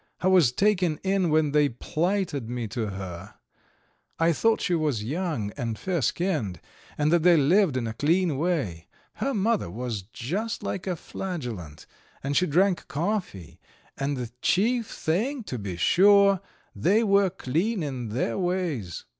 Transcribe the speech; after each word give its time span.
I 0.19 0.25
was 0.29 0.51
taken 0.51 0.99
in 1.03 1.29
when 1.29 1.51
they 1.51 1.69
plighted 1.69 2.49
me 2.49 2.67
to 2.69 2.87
her. 2.87 3.35
I 4.17 4.33
thought 4.33 4.59
she 4.59 4.73
was 4.73 5.03
young 5.03 5.51
and 5.55 5.77
fair 5.77 6.01
skinned, 6.01 6.59
and 6.97 7.11
that 7.11 7.21
they 7.21 7.37
lived 7.37 7.77
in 7.77 7.85
a 7.85 7.93
clean 7.93 8.39
way. 8.39 8.87
Her 9.17 9.35
mother 9.35 9.69
was 9.69 10.01
just 10.01 10.63
like 10.63 10.87
a 10.87 10.95
Flagellant 10.95 11.85
and 12.23 12.35
she 12.35 12.47
drank 12.47 12.87
coffee, 12.87 13.59
and 13.95 14.17
the 14.17 14.31
chief 14.41 14.87
thing, 14.87 15.43
to 15.43 15.59
be 15.59 15.75
sure, 15.77 16.41
they 16.75 17.03
were 17.03 17.29
clean 17.29 17.83
in 17.83 18.09
their 18.09 18.39
ways. 18.39 19.05